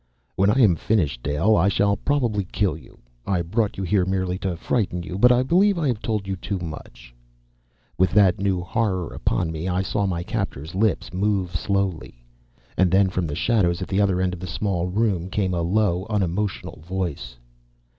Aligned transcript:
"When 0.35 0.49
I 0.49 0.59
am 0.61 0.75
finished, 0.77 1.21
Dale, 1.21 1.55
I 1.55 1.67
shall 1.67 1.95
probably 1.95 2.43
kill 2.45 2.75
you. 2.75 2.97
I 3.27 3.43
brought 3.43 3.77
you 3.77 3.83
here 3.83 4.03
merely 4.03 4.39
to 4.39 4.57
frighten 4.57 5.03
you, 5.03 5.19
but 5.19 5.31
I 5.31 5.43
believe 5.43 5.77
I 5.77 5.87
have 5.87 6.01
told 6.01 6.25
you 6.27 6.35
too 6.35 6.57
much." 6.57 7.13
With 7.99 8.09
that 8.13 8.39
new 8.39 8.61
horror 8.61 9.13
upon 9.13 9.51
me, 9.51 9.67
I 9.67 9.83
saw 9.83 10.07
my 10.07 10.23
captor's 10.23 10.73
lips 10.73 11.13
move 11.13 11.55
slowly.... 11.55 12.25
And 12.77 12.89
then, 12.89 13.09
from 13.11 13.27
the 13.27 13.35
shadows 13.35 13.79
at 13.83 13.87
the 13.87 14.01
other 14.01 14.19
end 14.19 14.33
of 14.33 14.39
the 14.39 14.47
small 14.47 14.87
room, 14.87 15.29
came 15.29 15.53
a 15.53 15.61
low, 15.61 16.07
unemotional 16.09 16.79
voice. 16.81 17.37